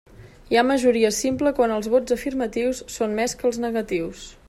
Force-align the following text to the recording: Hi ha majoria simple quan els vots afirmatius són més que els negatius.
Hi 0.53 0.57
ha 0.59 0.63
majoria 0.69 1.11
simple 1.17 1.53
quan 1.61 1.75
els 1.75 1.91
vots 1.97 2.17
afirmatius 2.17 2.83
són 2.97 3.17
més 3.21 3.41
que 3.43 3.51
els 3.53 3.65
negatius. 3.67 4.31